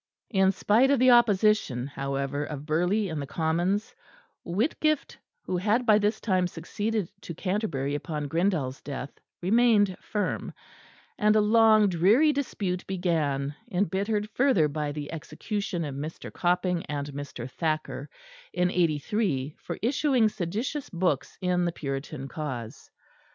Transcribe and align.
In 0.31 0.51
spite 0.51 0.89
of 0.89 0.97
the 0.97 1.11
opposition, 1.11 1.85
however, 1.85 2.43
of 2.43 2.65
Burghley 2.65 3.07
and 3.09 3.21
the 3.21 3.27
Commons, 3.27 3.93
Whitgift, 4.43 5.19
who 5.43 5.57
had 5.57 5.85
by 5.85 5.99
this 5.99 6.19
time 6.19 6.47
succeeded 6.47 7.07
to 7.21 7.35
Canterbury 7.35 7.93
upon 7.93 8.27
Grindal's 8.27 8.81
death, 8.81 9.19
remained 9.43 9.95
firm; 9.99 10.53
and 11.19 11.35
a 11.35 11.39
long 11.39 11.83
and 11.83 11.91
dreary 11.91 12.33
dispute 12.33 12.83
began, 12.87 13.53
embittered 13.71 14.27
further 14.31 14.67
by 14.67 14.91
the 14.91 15.13
execution 15.13 15.85
of 15.85 15.93
Mr. 15.93 16.33
Copping 16.33 16.83
and 16.87 17.09
Mr. 17.13 17.47
Thacker 17.47 18.09
in 18.53 18.71
'83 18.71 19.55
for 19.59 19.77
issuing 19.83 20.29
seditious 20.29 20.89
books 20.89 21.37
in 21.41 21.63
the 21.65 21.71
Puritan 21.71 22.27
cause. 22.27 22.89